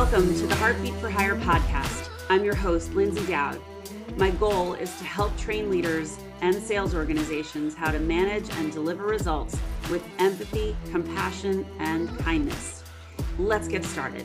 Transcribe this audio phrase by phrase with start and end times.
[0.00, 2.08] Welcome to the Heartbeat for Hire podcast.
[2.30, 3.60] I'm your host, Lyndsay Dowd.
[4.16, 9.02] My goal is to help train leaders and sales organizations how to manage and deliver
[9.02, 9.58] results
[9.90, 12.84] with empathy, compassion, and kindness.
[13.40, 14.24] Let's get started.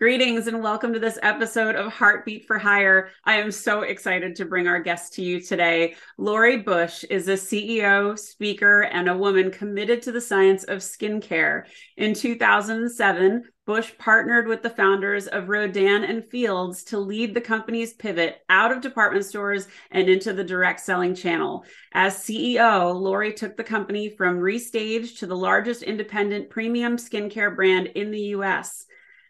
[0.00, 3.10] Greetings and welcome to this episode of Heartbeat for Hire.
[3.24, 5.96] I am so excited to bring our guest to you today.
[6.16, 11.64] Lori Bush is a CEO, speaker, and a woman committed to the science of skincare.
[11.96, 17.94] In 2007, Bush partnered with the founders of Rodan and Fields to lead the company's
[17.94, 21.64] pivot out of department stores and into the direct selling channel.
[21.92, 27.88] As CEO, Lori took the company from restage to the largest independent premium skincare brand
[27.96, 28.84] in the US.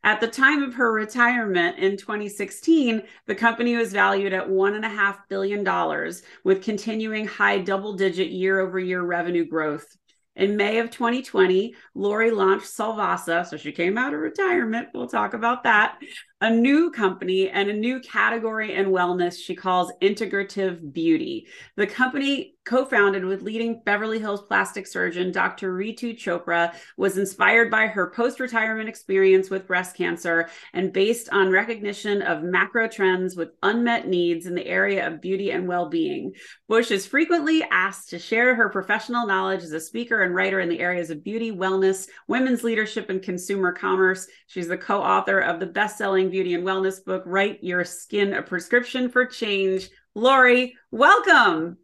[0.04, 6.12] At the time of her retirement in 2016, the company was valued at $1.5 billion,
[6.44, 9.96] with continuing high double digit year over year revenue growth.
[10.36, 13.44] In May of 2020, Lori launched Solvasa.
[13.44, 14.90] So she came out of retirement.
[14.94, 15.98] We'll talk about that.
[16.40, 21.48] A new company and a new category in wellness she calls Integrative Beauty.
[21.74, 25.72] The company co-founded with leading Beverly Hills plastic surgeon Dr.
[25.74, 32.20] Ritu Chopra, was inspired by her post-retirement experience with breast cancer and based on recognition
[32.20, 36.34] of macro trends with unmet needs in the area of beauty and well-being.
[36.68, 40.68] Bush is frequently asked to share her professional knowledge as a speaker and writer in
[40.68, 44.26] the areas of beauty, wellness, women's leadership, and consumer commerce.
[44.46, 49.10] She's the co-author of the best-selling beauty and wellness book, Write Your Skin a Prescription
[49.10, 49.88] for Change.
[50.14, 51.78] Lori, welcome.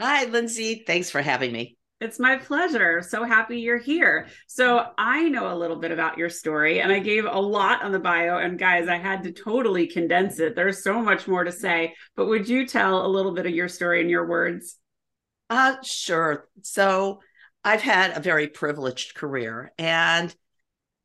[0.00, 0.86] Hi, Lyndsay.
[0.86, 1.76] Thanks for having me.
[2.00, 3.00] It's my pleasure.
[3.02, 4.26] So happy you're here.
[4.46, 7.92] So, I know a little bit about your story and I gave a lot on
[7.92, 8.38] the bio.
[8.38, 10.56] And guys, I had to totally condense it.
[10.56, 11.94] There's so much more to say.
[12.16, 14.76] But would you tell a little bit of your story in your words?
[15.48, 16.48] Uh, sure.
[16.62, 17.20] So,
[17.64, 19.72] I've had a very privileged career.
[19.78, 20.34] And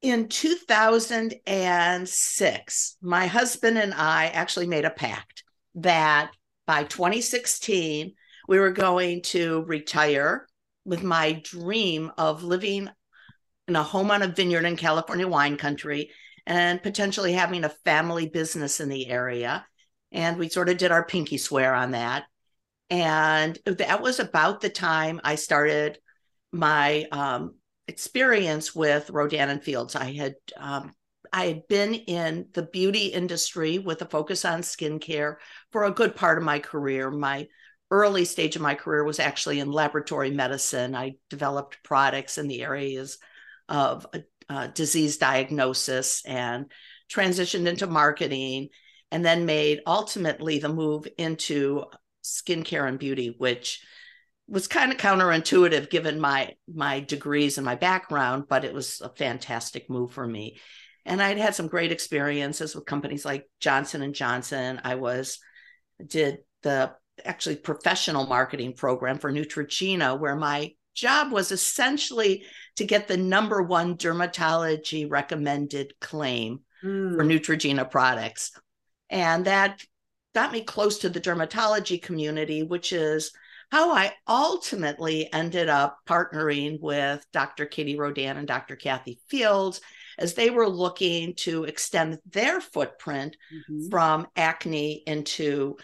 [0.01, 5.43] in 2006, my husband and I actually made a pact
[5.75, 6.31] that
[6.65, 8.13] by 2016,
[8.47, 10.47] we were going to retire
[10.85, 12.89] with my dream of living
[13.67, 16.11] in a home on a vineyard in California wine country
[16.47, 19.65] and potentially having a family business in the area.
[20.11, 22.23] And we sort of did our pinky swear on that.
[22.89, 25.99] And that was about the time I started
[26.51, 27.53] my um,
[27.89, 29.95] experience with Rodan and Fields.
[29.95, 30.93] I had um,
[31.33, 35.35] I had been in the beauty industry with a focus on skincare
[35.71, 37.11] for a good part of my career.
[37.11, 37.47] My
[37.91, 40.95] early stage of my career was actually in laboratory medicine.
[40.95, 43.17] I developed products in the areas
[43.67, 44.05] of
[44.49, 46.71] uh, disease diagnosis and
[47.11, 48.69] transitioned into marketing,
[49.11, 51.85] and then made ultimately the move into
[52.23, 53.83] skincare and beauty, which
[54.49, 59.09] was kind of counterintuitive given my my degrees and my background, but it was a
[59.09, 60.59] fantastic move for me.
[61.05, 64.81] And I'd had some great experiences with companies like Johnson and Johnson.
[64.83, 65.39] I was
[66.05, 66.93] did the
[67.25, 72.43] actually professional marketing program for Neutrogena, where my job was essentially
[72.75, 77.15] to get the number one dermatology recommended claim mm.
[77.15, 78.51] for Neutrogena products.
[79.09, 79.83] And that
[80.35, 83.31] got me close to the dermatology community, which is
[83.71, 87.65] how I ultimately ended up partnering with Dr.
[87.65, 88.75] Katie Rodan and Dr.
[88.75, 89.81] Kathy Fields
[90.17, 93.89] as they were looking to extend their footprint mm-hmm.
[93.89, 95.77] from acne into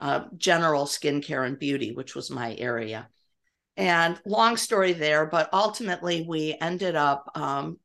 [0.00, 3.08] uh, general skincare and beauty, which was my area.
[3.76, 7.78] And long story there, but ultimately we ended up um,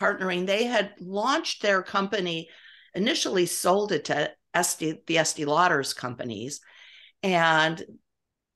[0.00, 0.46] partnering.
[0.46, 2.48] They had launched their company,
[2.94, 6.60] initially sold it to the Estee Lauders companies.
[7.22, 7.82] And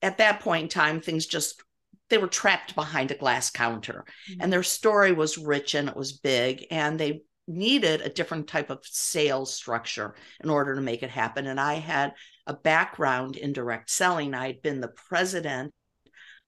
[0.03, 1.63] at that point in time, things just
[2.09, 4.41] they were trapped behind a glass counter mm-hmm.
[4.41, 8.69] and their story was rich and it was big and they needed a different type
[8.69, 10.13] of sales structure
[10.43, 12.13] in order to make it happen and i had
[12.47, 14.33] a background in direct selling.
[14.33, 15.73] I'd been the president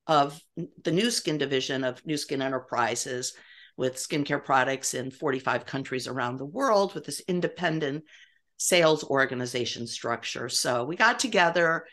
[0.07, 0.39] of
[0.83, 3.33] the Nu Skin division of Nu Skin Enterprises
[3.77, 8.03] with skincare products in 45 countries around the world with this independent
[8.57, 10.47] sales organization structure.
[10.47, 11.85] So we got together,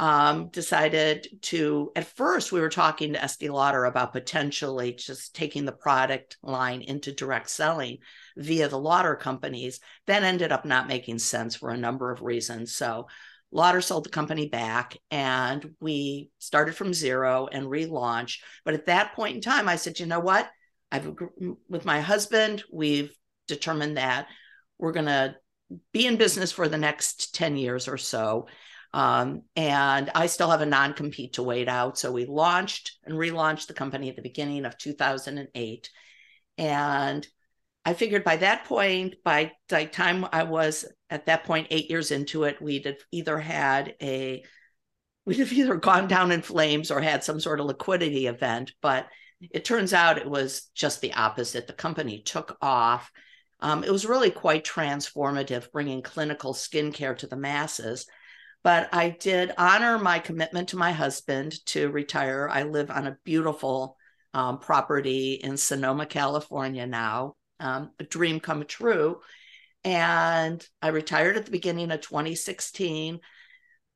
[0.00, 5.66] um, decided to, at first, we were talking to Estee Lauder about potentially just taking
[5.66, 7.98] the product line into direct selling
[8.34, 9.78] via the Lauder companies.
[10.06, 12.74] That ended up not making sense for a number of reasons.
[12.74, 13.08] So
[13.52, 18.38] Lauder sold the company back and we started from zero and relaunched.
[18.64, 20.48] But at that point in time, I said, you know what?
[20.90, 21.14] I've
[21.68, 23.14] with my husband, we've
[23.48, 24.28] determined that
[24.78, 25.36] we're going to
[25.92, 28.46] be in business for the next 10 years or so.
[28.92, 31.98] Um, and I still have a non compete to wait out.
[31.98, 35.90] So we launched and relaunched the company at the beginning of 2008.
[36.58, 37.26] And
[37.84, 42.10] I figured by that point, by the time I was at that point, eight years
[42.10, 44.44] into it, we'd have either had a,
[45.24, 48.72] we'd have either gone down in flames or had some sort of liquidity event.
[48.82, 49.06] But
[49.40, 51.66] it turns out it was just the opposite.
[51.66, 53.10] The company took off.
[53.60, 58.06] Um, it was really quite transformative, bringing clinical skincare to the masses.
[58.62, 62.48] But I did honor my commitment to my husband to retire.
[62.50, 63.96] I live on a beautiful
[64.34, 69.20] um, property in Sonoma, California now, um, a dream come true.
[69.82, 73.20] And I retired at the beginning of 2016.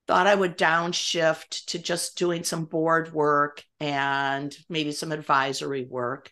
[0.06, 6.30] Thought I would downshift to just doing some board work and maybe some advisory work.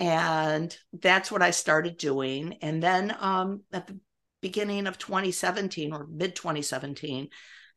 [0.00, 2.58] And that's what I started doing.
[2.62, 3.98] And then um, at the
[4.40, 7.28] beginning of 2017 or mid 2017,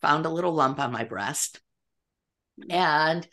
[0.01, 1.59] found a little lump on my breast.
[2.69, 3.27] And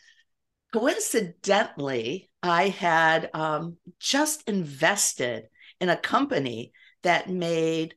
[0.73, 5.45] coincidentally, I had um, just invested
[5.79, 6.71] in a company
[7.03, 7.95] that made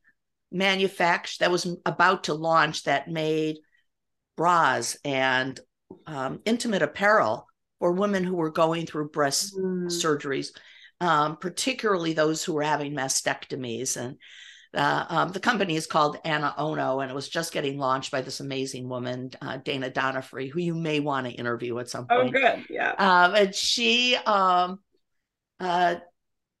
[0.51, 3.57] manufacture that was about to launch that made
[4.37, 5.59] bras and
[6.07, 7.47] um, intimate apparel
[7.79, 9.85] for women who were going through breast mm.
[9.87, 10.49] surgeries,
[11.01, 13.97] um, particularly those who were having mastectomies.
[13.97, 14.17] And
[14.73, 18.39] uh, um, the company is called AnaOno, and it was just getting launched by this
[18.39, 22.35] amazing woman, uh, Dana Donofree, who you may want to interview at some oh, point.
[22.35, 22.93] Oh, good, yeah.
[22.97, 24.79] Um, and she, um,
[25.59, 25.95] uh,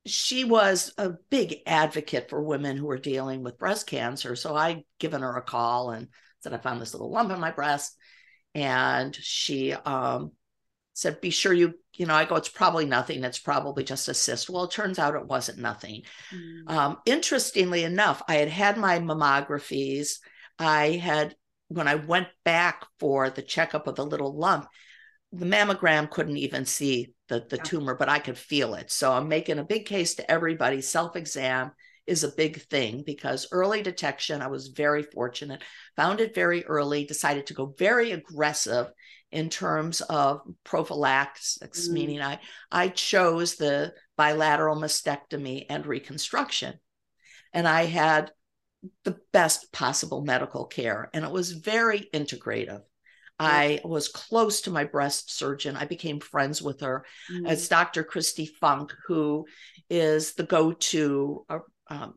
[0.05, 4.35] she was a big advocate for women who were dealing with breast cancer.
[4.35, 6.09] So I given her a call and
[6.41, 7.97] said I found this little lump in my breast,
[8.53, 10.33] and she um,
[10.93, 13.23] said, "Be sure you you know, I go, it's probably nothing.
[13.23, 14.49] It's probably just a cyst.
[14.49, 16.03] Well, it turns out it wasn't nothing.
[16.33, 16.69] Mm.
[16.69, 20.19] Um, interestingly enough, I had had my mammographies.
[20.57, 21.35] I had,
[21.67, 24.67] when I went back for the checkup of the little lump,
[25.31, 27.63] the mammogram couldn't even see the, the yeah.
[27.63, 28.91] tumor, but I could feel it.
[28.91, 30.81] So I'm making a big case to everybody.
[30.81, 31.71] Self exam
[32.05, 35.63] is a big thing because early detection, I was very fortunate,
[35.95, 38.87] found it very early, decided to go very aggressive
[39.33, 41.91] in terms of prophylaxis, mm.
[41.91, 42.39] meaning I,
[42.71, 46.75] I chose the bilateral mastectomy and reconstruction.
[47.51, 48.31] And I had
[49.03, 52.81] the best possible medical care, and it was very integrative.
[53.39, 55.75] I was close to my breast surgeon.
[55.75, 57.03] I became friends with her.
[57.31, 57.51] Mm.
[57.51, 58.03] It's Dr.
[58.03, 59.45] Kristi Funk, who
[59.89, 62.13] is the go to uh, um,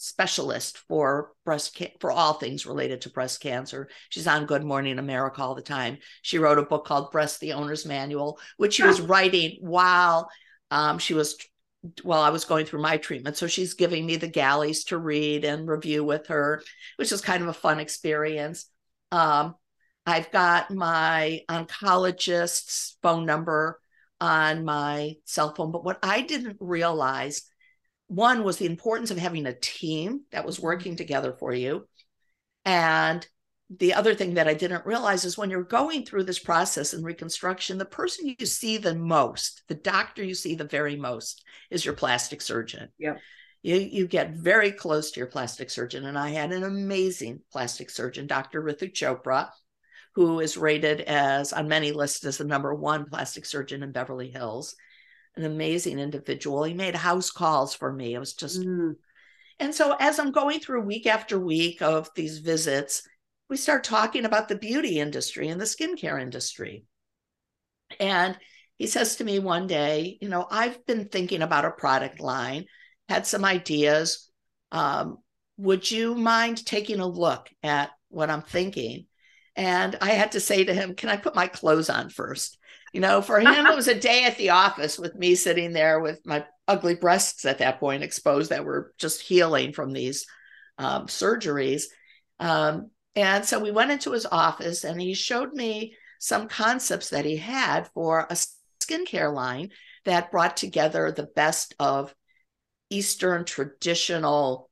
[0.00, 3.88] specialist for breast ca- for all things related to breast cancer.
[4.08, 5.98] She's on Good Morning America all the time.
[6.22, 10.30] She wrote a book called Breast the Owner's Manual, which she was writing while
[10.70, 11.36] um, she was
[12.02, 13.36] while I was going through my treatment.
[13.36, 16.62] So she's giving me the galleys to read and review with her,
[16.96, 18.66] which is kind of a fun experience.
[19.12, 19.54] Um,
[20.06, 23.80] I've got my oncologist's phone number
[24.20, 27.49] on my cell phone, but what I didn't realize
[28.10, 31.86] one was the importance of having a team that was working together for you.
[32.64, 33.24] And
[33.78, 37.04] the other thing that I didn't realize is when you're going through this process in
[37.04, 41.84] reconstruction, the person you see the most, the doctor you see the very most, is
[41.84, 42.88] your plastic surgeon.
[42.98, 43.14] Yeah.
[43.62, 46.04] You, you get very close to your plastic surgeon.
[46.04, 48.60] And I had an amazing plastic surgeon, Dr.
[48.60, 49.50] Ritu Chopra,
[50.16, 54.32] who is rated as on many lists as the number one plastic surgeon in Beverly
[54.32, 54.74] Hills
[55.40, 56.64] an amazing individual.
[56.64, 58.14] He made house calls for me.
[58.14, 58.94] It was just, mm.
[59.58, 63.02] and so as I'm going through week after week of these visits,
[63.48, 66.84] we start talking about the beauty industry and the skincare industry.
[67.98, 68.38] And
[68.76, 72.66] he says to me one day, You know, I've been thinking about a product line,
[73.08, 74.30] had some ideas.
[74.70, 75.18] Um,
[75.56, 79.06] would you mind taking a look at what I'm thinking?
[79.56, 82.56] And I had to say to him, Can I put my clothes on first?
[82.92, 86.00] You know, for him, it was a day at the office with me sitting there
[86.00, 90.26] with my ugly breasts at that point exposed that were just healing from these
[90.78, 91.84] um, surgeries.
[92.40, 97.24] Um, and so we went into his office and he showed me some concepts that
[97.24, 98.36] he had for a
[98.80, 99.70] skincare line
[100.04, 102.14] that brought together the best of
[102.88, 104.70] Eastern traditional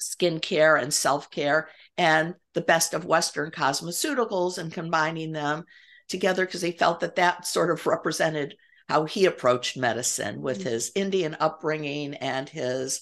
[0.00, 5.64] skincare and self care and the best of Western cosmeceuticals and combining them
[6.08, 8.56] together because he felt that that sort of represented
[8.88, 10.68] how he approached medicine with mm-hmm.
[10.68, 13.00] his Indian upbringing and his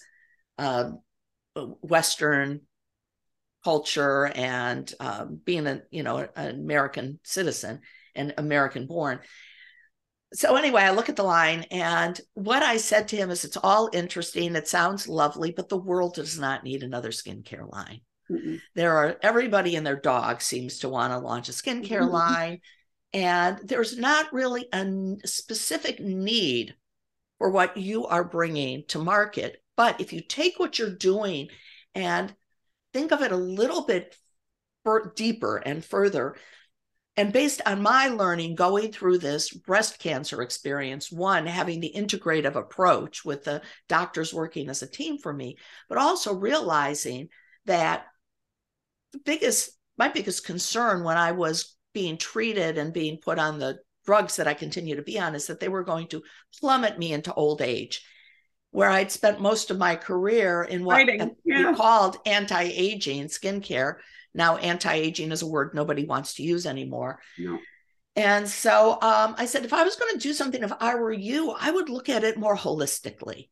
[0.58, 0.92] uh,
[1.82, 2.62] Western
[3.62, 7.80] culture and um, being a you know an American citizen
[8.14, 9.20] and American born.
[10.34, 13.56] So anyway, I look at the line and what I said to him is it's
[13.56, 14.56] all interesting.
[14.56, 18.00] It sounds lovely, but the world does not need another skincare line.
[18.30, 18.61] Mm-mm.
[18.75, 22.12] There are everybody and their dog seems to want to launch a skincare mm-hmm.
[22.12, 22.61] line.
[23.14, 26.75] And there's not really a specific need
[27.38, 29.62] for what you are bringing to market.
[29.76, 31.49] But if you take what you're doing
[31.94, 32.35] and
[32.92, 34.16] think of it a little bit
[35.14, 36.35] deeper and further,
[37.16, 42.56] and based on my learning going through this breast cancer experience, one, having the integrative
[42.56, 45.56] approach with the doctors working as a team for me,
[45.88, 47.28] but also realizing
[47.66, 48.06] that
[49.12, 53.78] the biggest, my biggest concern when I was being treated and being put on the
[54.04, 56.22] drugs that I continue to be on is that they were going to
[56.60, 58.04] plummet me into old age,
[58.70, 61.70] where I'd spent most of my career in what yeah.
[61.70, 63.96] we called anti aging skincare
[64.34, 67.20] now, anti aging is a word nobody wants to use anymore.
[67.38, 67.58] No.
[68.16, 71.12] And so um, I said, if I was going to do something, if I were
[71.12, 73.48] you, I would look at it more holistically.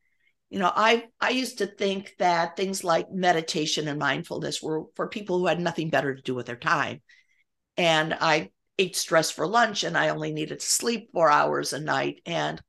[0.50, 5.08] You know, I I used to think that things like meditation and mindfulness were for
[5.08, 7.00] people who had nothing better to do with their time.
[7.76, 11.80] And I ate stress for lunch and I only needed to sleep four hours a
[11.80, 12.20] night.
[12.26, 12.60] And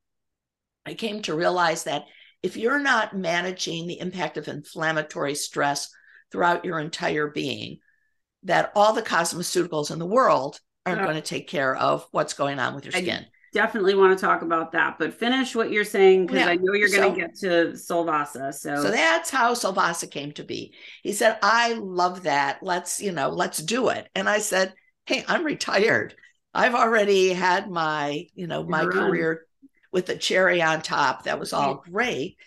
[0.86, 2.04] I came to realize that
[2.42, 5.90] if you're not managing the impact of inflammatory stress
[6.32, 7.80] throughout your entire being,
[8.44, 12.60] that all the cosmeceuticals in the world aren't going to take care of what's going
[12.60, 13.24] on with your skin.
[13.24, 16.50] I definitely want to talk about that, but finish what you're saying because yeah.
[16.50, 18.54] I know you're going to get to Solvasa.
[18.54, 20.74] So, so that's how Solvasa came to be.
[21.04, 22.60] He said, "I love that.
[22.62, 24.74] Let's you know, let's do it." And I said,
[25.06, 26.16] "Hey, I'm retired.
[26.54, 29.46] I've already had my you know my career
[29.92, 31.24] with the cherry on top.
[31.24, 32.38] That was all great,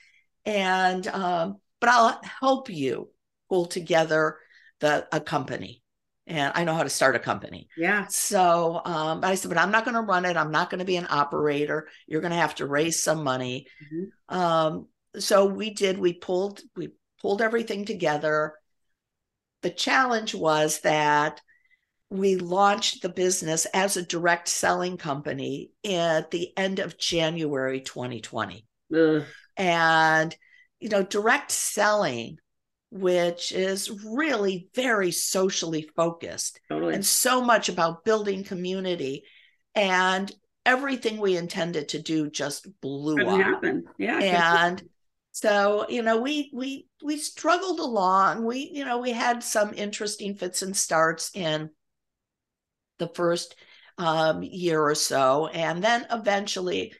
[0.44, 3.10] and um, but I'll help you
[3.48, 4.38] pull together
[4.80, 5.82] the a company."
[6.26, 7.68] and I know how to start a company.
[7.76, 8.06] Yeah.
[8.08, 10.36] So um, I said, but I'm not going to run it.
[10.36, 11.88] I'm not going to be an operator.
[12.06, 13.68] You're going to have to raise some money.
[13.84, 14.36] Mm-hmm.
[14.36, 15.98] Um, so we did.
[15.98, 18.54] We pulled we pulled everything together.
[19.62, 21.40] The challenge was that
[22.10, 28.66] we launched the business as a direct selling company at the end of January 2020.
[28.94, 29.24] Ugh.
[29.56, 30.36] And
[30.80, 32.38] you know, direct selling
[32.90, 36.94] which is really very socially focused totally.
[36.94, 39.24] and so much about building community.
[39.74, 40.32] And
[40.64, 43.40] everything we intended to do just blew Couldn't up.
[43.40, 43.84] Happen.
[43.98, 44.66] Yeah.
[44.66, 44.82] And
[45.32, 48.44] so, you know, we we we struggled along.
[48.44, 51.70] We, you know, we had some interesting fits and starts in
[52.98, 53.54] the first
[53.98, 55.46] um, year or so.
[55.48, 56.94] And then eventually,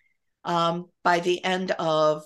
[0.45, 2.23] um, by the end of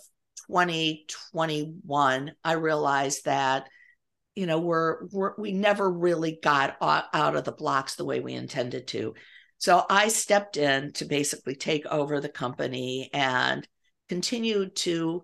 [0.49, 3.69] 2021, I realized that
[4.35, 8.35] you know we're, we're we never really got out of the blocks the way we
[8.35, 9.15] intended to.
[9.59, 13.67] So I stepped in to basically take over the company and
[14.09, 15.23] continue to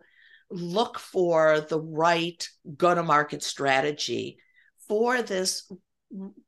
[0.50, 4.38] look for the right go to market strategy
[4.86, 5.70] for this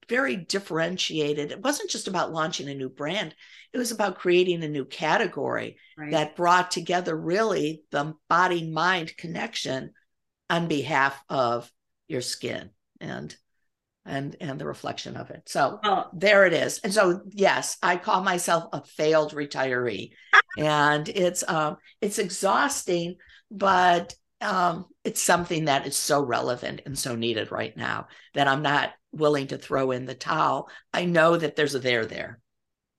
[0.09, 1.53] very differentiated.
[1.53, 3.35] It wasn't just about launching a new brand,
[3.73, 6.11] it was about creating a new category right.
[6.13, 9.93] that brought together really the body mind connection
[10.49, 11.71] on behalf of
[12.07, 13.37] your skin and
[14.07, 15.43] and and the reflection of it.
[15.47, 16.07] So oh.
[16.15, 16.79] there it is.
[16.79, 20.13] And so yes, I call myself a failed retiree.
[20.59, 23.17] and it's um it's exhausting,
[23.51, 28.63] but um it's something that is so relevant and so needed right now that I'm
[28.63, 30.69] not willing to throw in the towel.
[30.93, 32.41] I know that there's a there there.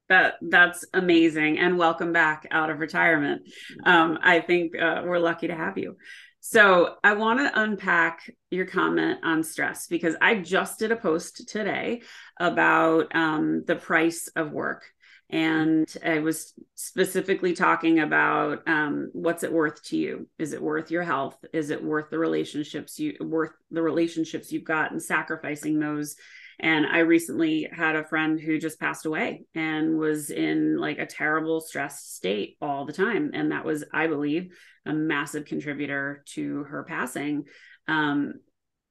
[0.10, 3.44] That that's amazing, and welcome back out of retirement.
[3.84, 5.98] Um, I think uh, we're lucky to have you.
[6.40, 11.48] So I want to unpack your comment on stress because I just did a post
[11.48, 12.02] today
[12.40, 14.84] about um, the price of work
[15.30, 20.28] and I was specifically talking about um, what's it worth to you?
[20.40, 21.38] Is it worth your health?
[21.54, 26.16] Is it worth the relationships you worth the relationships you've got and sacrificing those?
[26.60, 31.06] And I recently had a friend who just passed away and was in like a
[31.06, 36.64] terrible stress state all the time, and that was, I believe, a massive contributor to
[36.64, 37.46] her passing.
[37.88, 38.34] Um,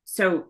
[0.05, 0.47] so,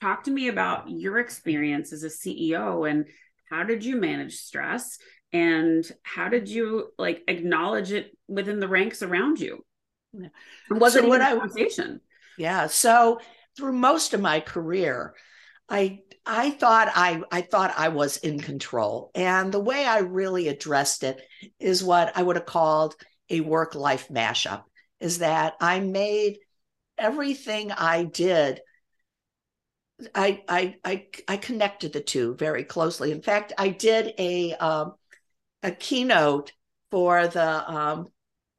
[0.00, 3.06] talk to me about your experience as a CEO and
[3.54, 4.98] how did you manage stress?
[5.32, 9.64] And how did you like acknowledge it within the ranks around you?
[10.70, 12.00] Was so it what I conversation?
[12.38, 13.20] Yeah so
[13.56, 15.14] through most of my career
[15.68, 19.10] I I thought I I thought I was in control.
[19.14, 21.20] And the way I really addressed it
[21.58, 22.94] is what I would have called
[23.30, 24.64] a work life mashup
[25.00, 26.38] is that I made
[26.98, 28.60] everything I did
[30.14, 33.12] I, I I I connected the two very closely.
[33.12, 34.94] In fact, I did a um,
[35.62, 36.52] a keynote
[36.90, 38.08] for the um,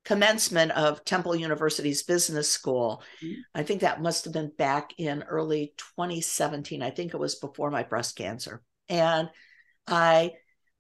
[0.05, 3.03] commencement of Temple University's business school.
[3.23, 3.41] Mm-hmm.
[3.53, 6.81] I think that must have been back in early 2017.
[6.81, 8.61] I think it was before my breast cancer.
[8.87, 9.29] And
[9.87, 10.33] I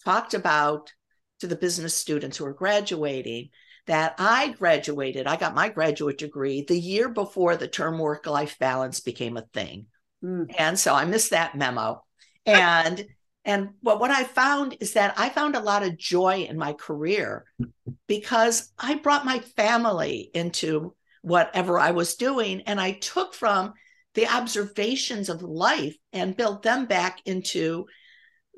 [0.03, 0.91] talked about
[1.39, 3.49] to the business students who are graduating
[3.87, 8.57] that I graduated, I got my graduate degree the year before the term work life
[8.57, 9.85] balance became a thing.
[10.25, 10.53] Mm.
[10.57, 12.01] And so I missed that memo.
[12.47, 13.07] And
[13.43, 16.73] and what, what I found is that I found a lot of joy in my
[16.73, 17.45] career
[18.07, 22.61] because I brought my family into whatever I was doing.
[22.61, 23.73] And I took from
[24.13, 27.87] the observations of life and built them back into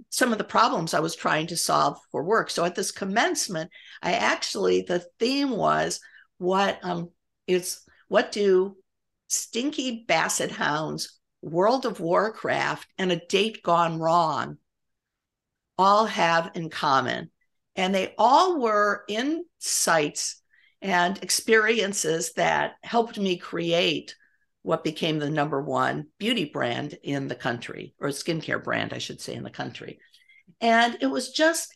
[0.10, 2.50] some of the problems I was trying to solve for work.
[2.50, 3.72] So at this commencement,
[4.02, 6.00] I actually, the theme was
[6.38, 7.10] what um,
[7.48, 8.76] is what do
[9.28, 14.58] stinky basset hounds, World of Warcraft, and a date gone wrong
[15.78, 17.30] all have in common.
[17.76, 20.42] And they all were insights
[20.82, 24.16] and experiences that helped me create
[24.64, 29.22] what became the number one beauty brand in the country, or skincare brand, I should
[29.22, 30.00] say, in the country.
[30.60, 31.74] And it was just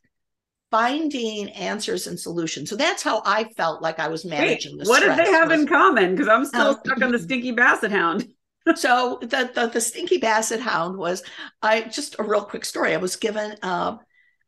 [0.72, 2.70] finding answers and solutions.
[2.70, 5.62] So that's how I felt like I was managing Wait, What did they have was,
[5.62, 6.15] in common?
[6.15, 8.25] Because I'm still um, stuck on the stinky basset hound.
[8.75, 11.24] So the, the, the stinky basset hound was
[11.62, 12.94] I just a real quick story.
[12.94, 13.98] I was given uh,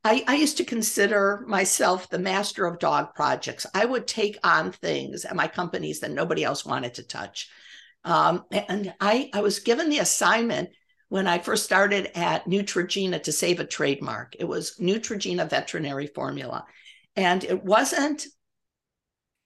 [0.04, 3.66] I, I used to consider myself the master of dog projects.
[3.74, 7.50] I would take on things at my companies that nobody else wanted to touch.
[8.04, 10.72] Um, and I, I was given the assignment
[11.08, 14.36] when I first started at Neutrogena to save a trademark.
[14.38, 16.66] It was Neutrogena veterinary formula.
[17.16, 18.26] And it wasn't,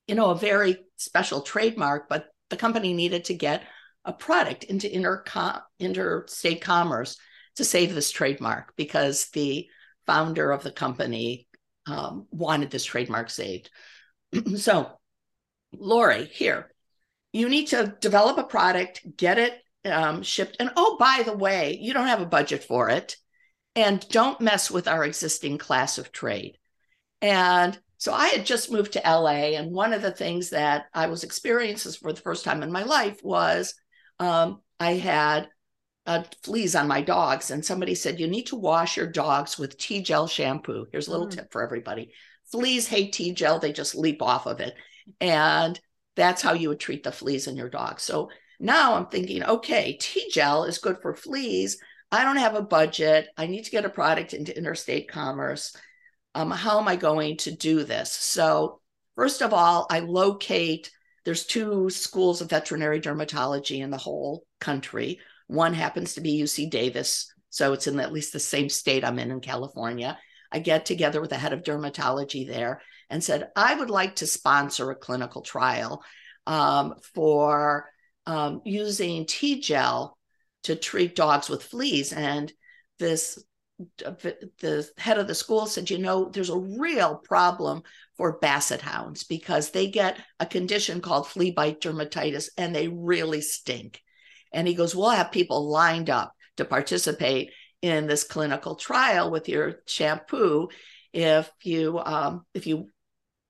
[0.08, 3.64] you know, a very special trademark, but the company needed to get
[4.08, 5.24] a product into inter-
[5.80, 7.18] interstate commerce
[7.58, 9.68] to save this trademark because the
[10.08, 11.48] founder of the company
[11.86, 13.70] um, wanted this trademark saved.
[14.56, 14.90] so,
[15.74, 16.72] Lori, here,
[17.34, 19.54] you need to develop a product, get it
[19.86, 20.56] um, shipped.
[20.60, 23.18] And oh, by the way, you don't have a budget for it.
[23.76, 26.58] And don't mess with our existing class of trade.
[27.22, 29.56] And so I had just moved to LA.
[29.58, 32.84] And one of the things that I was experiencing for the first time in my
[32.84, 33.76] life was
[34.20, 35.50] um, I had
[36.06, 37.52] uh, fleas on my dogs.
[37.52, 40.88] And somebody said, You need to wash your dogs with T/Gel shampoo.
[40.92, 41.32] Here's a little mm.
[41.32, 42.12] tip for everybody
[42.52, 44.76] fleas hate T/Gel, they just leap off of it.
[45.22, 45.80] And
[46.16, 48.00] that's how you would treat the fleas in your dog.
[48.00, 51.80] So now I'm thinking, okay, T/Gel is good for fleas.
[52.12, 53.28] I don't have a budget.
[53.38, 55.76] I need to get a product into interstate commerce.
[56.34, 58.12] Um, how am I going to do this?
[58.12, 58.80] So,
[59.16, 60.92] first of all, I locate,
[61.28, 65.20] there's two schools of veterinary dermatology in the whole country.
[65.48, 67.30] One happens to be UC Davis.
[67.50, 70.18] So it's in at least the same state I'm in in California.
[70.54, 74.26] I get together with the head of dermatology there and said, I would like to
[74.26, 76.02] sponsor a clinical trial
[76.46, 77.90] um, for
[78.26, 80.18] um, using T/Gel
[80.64, 82.14] to treat dogs with fleas.
[82.14, 82.54] And
[83.00, 83.38] this
[83.80, 87.84] the head of the school said, you know, there's a real problem
[88.16, 93.42] for basset hounds because they get a condition called flea bite dermatitis and they really
[93.42, 94.02] stink.
[94.52, 99.48] And he goes, We'll have people lined up to participate in this clinical trial with
[99.48, 100.70] your shampoo
[101.14, 102.90] if you um, if you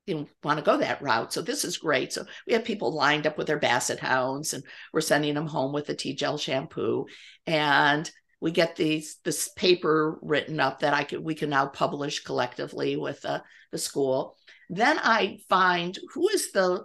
[0.06, 1.34] you know, want to go that route.
[1.34, 2.14] So this is great.
[2.14, 5.74] So we have people lined up with their basset hounds and we're sending them home
[5.74, 7.06] with the T/Gel shampoo.
[7.46, 8.10] And
[8.40, 12.96] we get these this paper written up that I could we can now publish collectively
[12.96, 14.38] with uh, the school.
[14.70, 16.84] Then I find who is the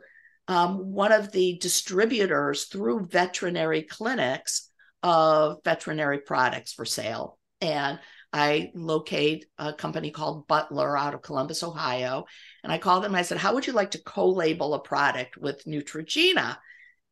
[0.49, 4.71] um, one of the distributors through veterinary clinics
[5.03, 7.39] of veterinary products for sale.
[7.61, 7.99] And
[8.33, 12.25] I locate a company called Butler out of Columbus, Ohio.
[12.63, 14.81] And I called them and I said, How would you like to co label a
[14.81, 16.57] product with Neutrogena?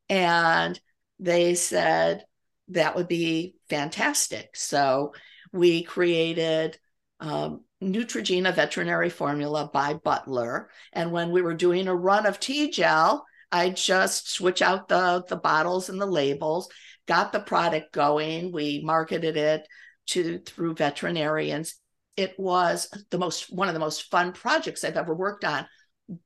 [0.09, 0.79] And
[1.19, 2.25] they said,
[2.71, 4.55] That would be fantastic.
[4.55, 5.13] So
[5.51, 6.77] we created
[7.19, 10.69] um, Neutrogena veterinary formula by Butler.
[10.93, 15.35] And when we were doing a run of T/Gel, I just switch out the, the
[15.35, 16.69] bottles and the labels,
[17.07, 18.51] got the product going.
[18.51, 19.67] We marketed it
[20.07, 21.75] to through veterinarians.
[22.15, 25.65] It was the most one of the most fun projects I've ever worked on.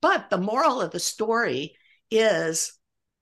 [0.01, 1.75] But the moral of the story
[2.11, 2.73] is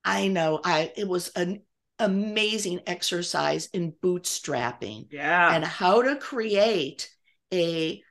[0.03, 1.61] I know I it was an
[2.03, 5.07] amazing exercise in bootstrapping.
[5.11, 5.55] Yeah.
[5.55, 7.09] And how to create
[7.53, 8.01] a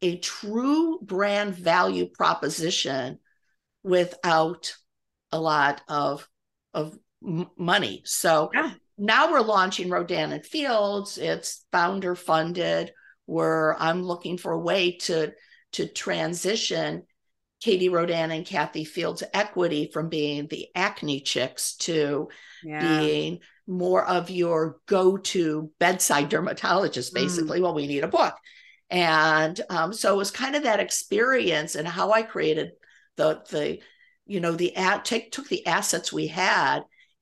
[0.00, 3.18] a true brand value proposition
[3.84, 4.74] without
[5.30, 6.28] a lot of
[6.74, 6.98] of
[7.56, 8.02] money.
[8.04, 8.72] So yeah.
[8.98, 11.18] now we're launching Rodan and Fields.
[11.18, 12.92] It's founder funded.
[13.26, 15.32] Where I'm looking for a way to
[15.72, 17.04] to transition
[17.62, 22.28] Katie Rodan and Kathy Fields equity from being the acne chicks to
[22.64, 22.98] yeah.
[22.98, 27.14] being more of your go-to bedside dermatologist, mm.
[27.14, 27.60] basically.
[27.60, 27.62] Mm.
[27.62, 28.34] Well, we need a book.
[28.90, 32.72] And um, so it was kind of that experience and how I created
[33.16, 33.78] the the
[34.26, 36.80] you know the at take took the assets we had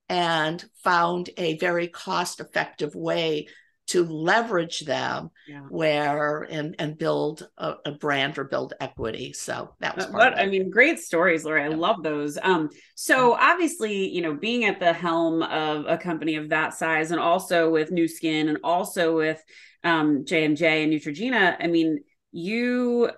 [0.08, 3.46] and found a very cost effective way
[3.90, 5.62] to leverage them yeah.
[5.68, 10.46] where and and build a, a, brand or build equity so that was what i
[10.46, 11.64] mean great stories Lori.
[11.64, 11.74] i yeah.
[11.74, 16.50] love those um so obviously you know being at the helm of a company of
[16.50, 19.42] that size and also with Nu Skin and also with
[19.82, 21.98] um j&j and neutrogena i mean
[22.30, 23.10] you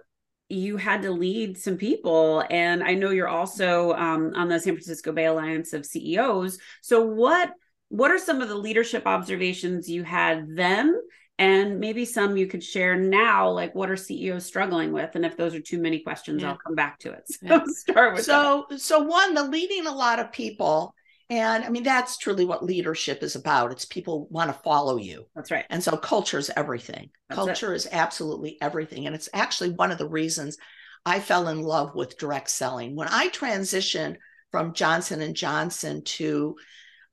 [0.48, 4.72] you had to lead some people and i know you're also um, on the san
[4.74, 7.52] francisco bay alliance of ceos so what
[7.92, 10.98] what are some of the leadership observations you had then?
[11.38, 15.14] And maybe some you could share now like what are ceos struggling with?
[15.14, 16.50] And if those are too many questions yeah.
[16.52, 17.24] i'll come back to it.
[17.28, 17.64] So yeah.
[17.66, 18.80] start with so that.
[18.80, 20.94] so one the leading a lot of people
[21.28, 23.72] and i mean that's truly what leadership is about.
[23.72, 25.26] It's people want to follow you.
[25.34, 25.66] That's right.
[25.68, 27.10] And so culture is everything.
[27.28, 27.76] That's culture it.
[27.76, 29.06] is absolutely everything.
[29.06, 30.56] And it's actually one of the reasons
[31.04, 32.96] i fell in love with direct selling.
[32.96, 34.16] When i transitioned
[34.50, 36.56] from johnson and johnson to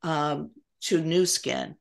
[0.03, 1.75] um, to Nu Skin,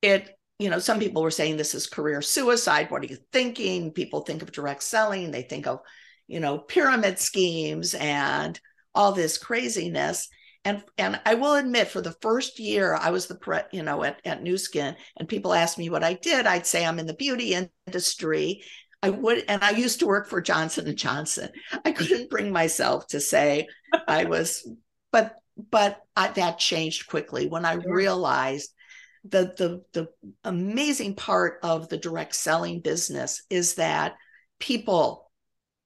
[0.00, 2.90] it, you know, some people were saying this is career suicide.
[2.90, 3.92] What are you thinking?
[3.92, 5.80] People think of direct selling, they think of,
[6.28, 8.58] you know, pyramid schemes and
[8.94, 10.28] all this craziness.
[10.64, 14.04] And and I will admit, for the first year, I was the pre, you know,
[14.04, 16.46] at, at Nu Skin, and people asked me what I did.
[16.46, 18.62] I'd say I'm in the beauty industry.
[19.02, 21.48] I would, and I used to work for Johnson and Johnson.
[21.84, 23.66] I couldn't bring myself to say
[24.06, 24.64] I was,
[25.10, 28.72] but but I, that changed quickly when I realized
[29.24, 30.08] the, the the
[30.44, 34.16] amazing part of the direct selling business is that
[34.58, 35.30] people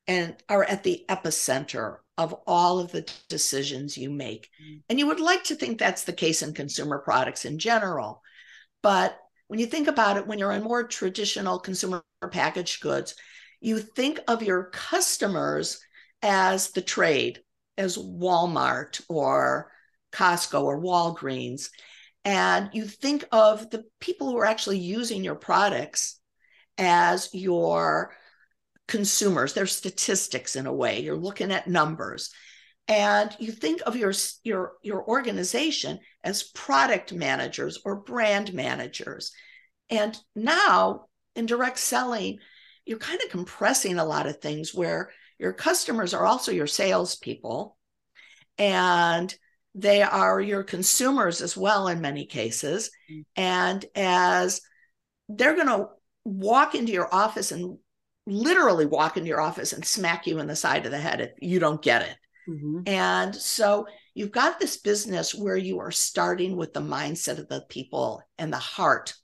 [0.06, 4.48] and are at the epicenter of all of the decisions you make.
[4.62, 4.82] Mm.
[4.88, 8.22] And you would like to think that's the case in consumer products in general.
[8.82, 13.14] But when you think about it, when you're in more traditional consumer packaged goods,
[13.60, 15.80] you think of your customers
[16.22, 17.42] as the trade
[17.76, 19.70] as Walmart or
[20.12, 21.68] Costco or Walgreens,
[22.24, 26.18] and you think of the people who are actually using your products
[26.76, 28.12] as your
[28.88, 31.00] consumers, they're statistics in a way.
[31.00, 32.30] You're looking at numbers.
[32.88, 34.12] And you think of your,
[34.44, 39.32] your, your organization as product managers or brand managers.
[39.90, 42.38] And now in direct selling,
[42.84, 47.76] you're kind of compressing a lot of things where your customers are also your salespeople,
[48.58, 49.34] and
[49.74, 52.90] they are your consumers as well in many cases.
[53.10, 53.20] Mm-hmm.
[53.36, 54.60] And as
[55.28, 55.88] they're going to
[56.24, 57.78] walk into your office and
[58.26, 61.30] literally walk into your office and smack you in the side of the head if
[61.40, 62.16] you don't get it.
[62.48, 62.80] Mm-hmm.
[62.86, 67.64] And so you've got this business where you are starting with the mindset of the
[67.68, 69.14] people and the heart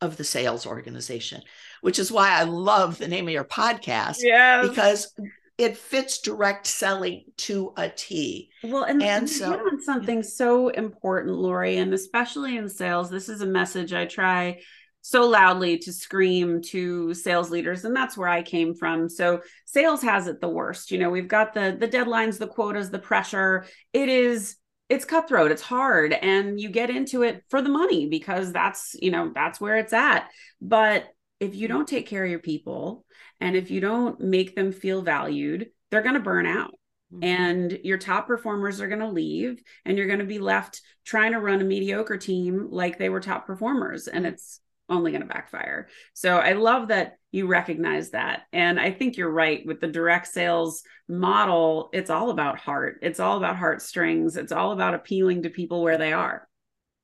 [0.00, 1.42] of the sales organization,
[1.82, 4.16] which is why I love the name of your podcast.
[4.20, 4.62] Yeah.
[4.62, 5.14] Because
[5.60, 8.48] it fits direct selling to a T.
[8.64, 13.42] Well, and, and so on something so important, Lori, and especially in sales, this is
[13.42, 14.62] a message I try
[15.02, 19.08] so loudly to scream to sales leaders and that's where I came from.
[19.10, 20.90] So sales has it the worst.
[20.90, 23.66] You know, we've got the the deadlines, the quotas, the pressure.
[23.92, 24.56] It is
[24.88, 29.10] it's cutthroat, it's hard and you get into it for the money because that's, you
[29.10, 30.28] know, that's where it's at.
[30.60, 31.04] But
[31.40, 33.04] if you don't take care of your people
[33.40, 36.74] and if you don't make them feel valued, they're going to burn out.
[37.12, 37.24] Mm-hmm.
[37.24, 41.32] And your top performers are going to leave, and you're going to be left trying
[41.32, 44.06] to run a mediocre team like they were top performers.
[44.06, 45.88] And it's only going to backfire.
[46.14, 48.42] So I love that you recognize that.
[48.52, 51.90] And I think you're right with the direct sales model.
[51.92, 55.98] It's all about heart, it's all about heartstrings, it's all about appealing to people where
[55.98, 56.46] they are.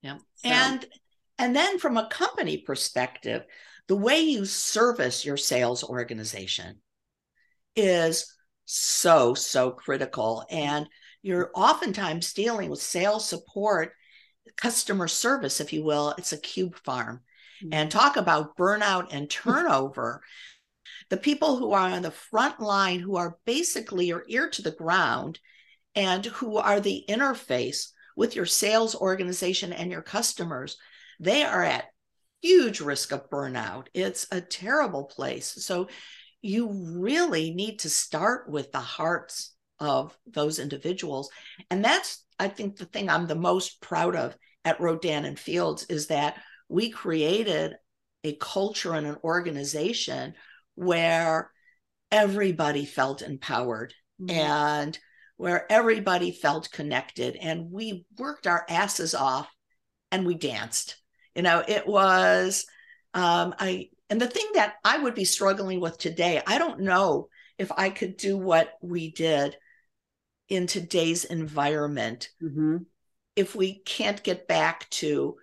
[0.03, 0.19] Yeah.
[0.37, 0.49] So.
[0.49, 0.85] And
[1.39, 3.45] and then from a company perspective,
[3.89, 6.81] the way you service your sales organization
[7.75, 8.33] is
[8.65, 10.45] so, so critical.
[10.51, 10.89] And
[11.23, 13.93] you're oftentimes dealing with sales support,
[14.57, 16.15] customer service, if you will.
[16.19, 17.21] It's a cube farm.
[17.63, 17.75] Mm-hmm.
[17.75, 20.23] And talk about burnout and turnover.
[21.09, 24.73] the people who are on the front line, who are basically your ear to the
[24.73, 25.39] ground
[25.95, 30.77] and who are the interface with your sales organization and your customers,
[31.21, 31.85] they are at
[32.47, 33.89] huge risk of burnout.
[33.93, 35.65] It's a terrible place.
[35.65, 35.89] So
[36.43, 41.29] you really need to start with the hearts of those individuals.
[41.71, 45.87] And that's, I think, the thing I'm the most proud of at Rodan and Fields
[45.89, 46.37] is that
[46.69, 47.75] we created
[48.25, 50.35] a culture and an organization
[50.75, 51.51] where
[52.11, 54.31] everybody felt empowered mm-hmm.
[54.31, 54.99] and
[55.37, 59.49] where everybody felt connected and we worked our asses off
[60.11, 60.97] and we danced.
[61.37, 62.67] You know, it was
[63.15, 67.29] um I and the thing that I would be struggling with today, I don't know
[67.59, 69.57] if I could do what we did
[70.49, 72.79] in today's environment mm-hmm.
[73.35, 75.37] if we can't get back to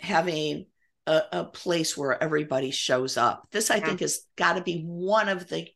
[0.00, 0.66] having
[1.06, 3.48] a, a place where everybody shows up.
[3.50, 3.86] This, I yeah.
[3.86, 5.66] think, has got to be one of the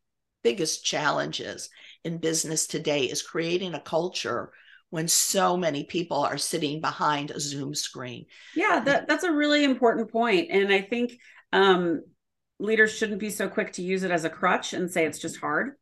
[0.42, 1.70] biggest challenges
[2.04, 4.52] in business today is creating a culture
[4.92, 9.64] when so many people are sitting behind a zoom screen yeah that, that's a really
[9.64, 11.18] important point and i think
[11.54, 12.02] um,
[12.58, 15.38] leaders shouldn't be so quick to use it as a crutch and say it's just
[15.38, 15.72] hard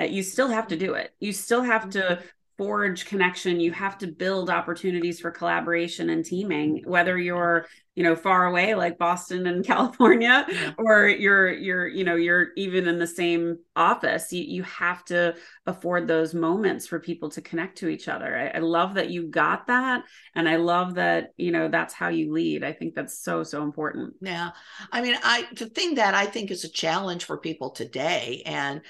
[0.00, 2.20] uh, you still have to do it you still have to.
[2.60, 8.14] Forge connection you have to build opportunities for collaboration and teaming whether you're you know
[8.14, 10.72] far away like boston and california yeah.
[10.76, 15.34] or you're you're you know you're even in the same office you, you have to
[15.64, 18.36] afford those moments for people to connect to each other.
[18.36, 22.08] I, I love that you got that and i love that you know that's how
[22.08, 22.62] you lead.
[22.62, 24.16] I think that's so so important.
[24.20, 24.50] Yeah.
[24.92, 28.82] I mean i the thing that i think is a challenge for people today and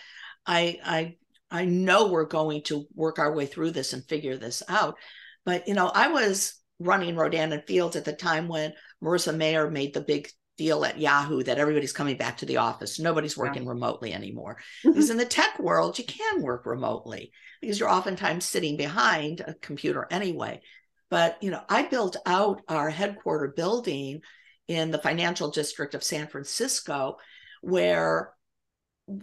[0.44, 1.16] i i
[1.50, 4.96] i know we're going to work our way through this and figure this out
[5.44, 9.70] but you know i was running rodan and fields at the time when Marissa Mayer
[9.70, 10.28] made the big
[10.60, 12.98] deal at Yahoo that everybody's coming back to the office.
[12.98, 13.70] Nobody's working yeah.
[13.70, 14.58] remotely anymore.
[14.80, 14.90] Mm-hmm.
[14.90, 17.32] Because in the tech world, you can work remotely
[17.62, 20.60] because you're oftentimes sitting behind a computer anyway.
[21.08, 24.20] But you know, I built out our headquarter building
[24.68, 27.16] in the financial district of San Francisco,
[27.62, 28.34] where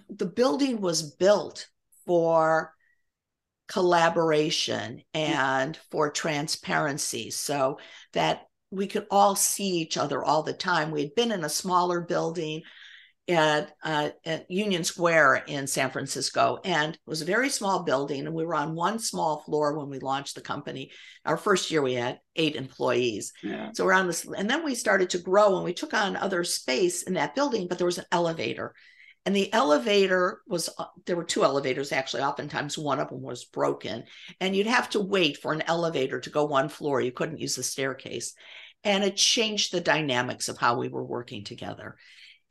[0.09, 1.67] the building was built
[2.07, 2.73] for
[3.67, 7.77] collaboration and for transparency so
[8.13, 10.91] that we could all see each other all the time.
[10.91, 12.63] We had been in a smaller building
[13.29, 18.25] at, uh, at, Union Square in San Francisco, and it was a very small building.
[18.25, 20.91] And we were on one small floor when we launched the company.
[21.25, 23.33] Our first year, we had eight employees.
[23.43, 23.71] Yeah.
[23.73, 26.43] So we're on this, and then we started to grow, and we took on other
[26.43, 27.67] space in that building.
[27.67, 28.73] But there was an elevator,
[29.27, 32.21] and the elevator was uh, there were two elevators actually.
[32.21, 34.05] Oftentimes, one of them was broken,
[34.39, 37.01] and you'd have to wait for an elevator to go one floor.
[37.01, 38.33] You couldn't use the staircase
[38.85, 41.97] and it changed the dynamics of how we were working together.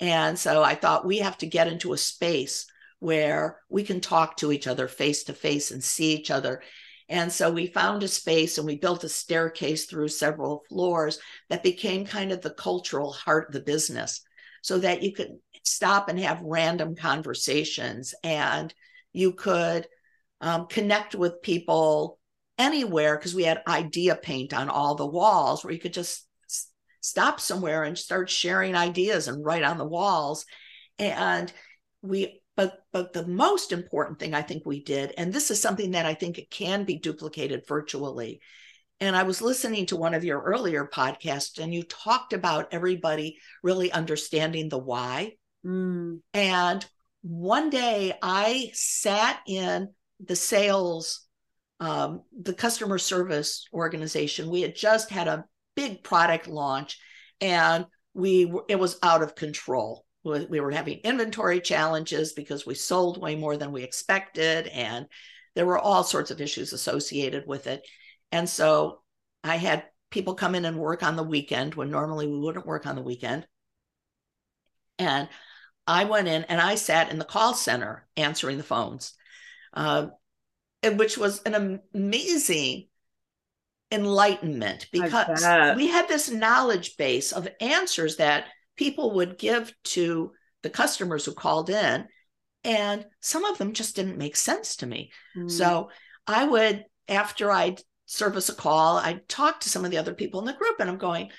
[0.01, 2.67] And so I thought we have to get into a space
[2.99, 6.63] where we can talk to each other face to face and see each other.
[7.09, 11.63] And so we found a space and we built a staircase through several floors that
[11.63, 14.21] became kind of the cultural heart of the business
[14.67, 18.15] so that you could stop and have random conversations.
[18.23, 18.73] And
[19.13, 19.87] you could
[20.41, 22.19] um, connect with people
[22.59, 26.27] anywhere because we had idea paint on all the walls where you could just
[27.01, 30.47] stop somewhere and start sharing ideas and write on the walls.
[30.99, 31.53] And
[32.03, 35.93] we but but the most important thing i think we did and this is something
[35.93, 38.41] that i think it can be duplicated virtually.
[38.99, 43.39] And i was listening to one of your earlier podcasts and you talked about everybody
[43.63, 45.35] really understanding the why
[45.67, 46.21] mm.
[46.33, 46.87] and
[47.23, 49.89] one day i sat in
[50.21, 51.27] the sales
[51.81, 54.51] um, the customer service organization.
[54.51, 56.99] We had just had a big product launch
[57.41, 60.05] and we it was out of control.
[60.25, 65.07] We were having inventory challenges because we sold way more than we expected and
[65.55, 67.87] there were all sorts of issues associated with it.
[68.33, 69.03] And so
[69.45, 72.87] i had people come in and work on the weekend when normally we wouldn't work
[72.87, 73.47] on the weekend.
[74.99, 75.29] And
[75.87, 79.15] i went in and i sat in the call center answering the phones
[79.75, 80.07] uh,
[80.95, 82.87] which was an amazing
[83.93, 85.45] enlightenment because
[85.77, 88.47] we had this knowledge base of answers that
[88.77, 92.07] people would give to the customers who called in
[92.65, 95.11] and some of them just didn't make sense to me.
[95.37, 95.51] Mm.
[95.51, 95.91] so
[96.27, 100.41] i would after i'd service a call i'd talk to some of the other people
[100.41, 101.31] in the group and i'm going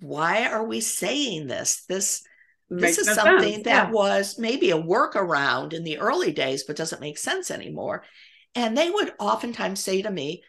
[0.00, 1.84] why are we saying this?
[1.88, 2.22] This
[2.70, 3.64] this is something sense.
[3.64, 3.90] that yeah.
[3.90, 8.04] was maybe a workaround in the early days but doesn't make sense anymore
[8.54, 10.42] and they would oftentimes say to me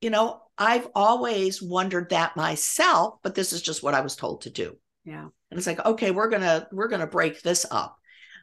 [0.00, 4.42] you know I've always wondered that myself, but this is just what I was told
[4.42, 4.76] to do.
[5.06, 5.28] Yeah.
[5.50, 7.96] And it's like, okay, we're gonna we're gonna break this up.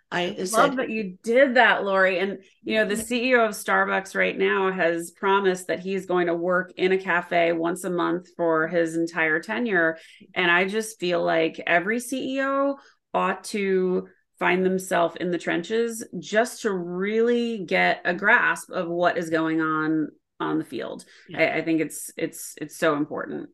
[0.10, 2.18] I love said, that you did that, Lori.
[2.18, 3.13] And you know, the mm-hmm.
[3.13, 7.52] CEO of Starbucks right now has promised that he's going to work in a cafe
[7.52, 10.00] once a month for his entire tenure.
[10.34, 12.78] And I just feel like every CEO
[13.13, 14.08] ought to
[14.39, 19.62] find themselves in the trenches just to really get a grasp of what is going
[19.62, 21.06] on on the field.
[21.28, 21.39] Yeah.
[21.39, 23.50] I, I think it's it's it's so important.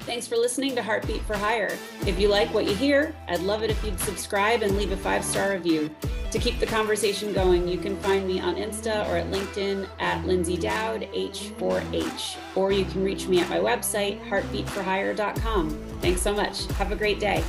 [0.00, 1.72] Thanks for listening to Heartbeat for Hire.
[2.06, 4.96] If you like what you hear, I'd love it if you'd subscribe and leave a
[4.96, 5.90] five star review.
[6.30, 10.22] To keep the conversation going, you can find me on Insta or at LinkedIn at
[10.24, 15.70] Lyndsay Dowd, H4H, or you can reach me at my website, heartbeatforhire.com.
[16.00, 16.66] Thanks so much.
[16.72, 17.44] Have a great day.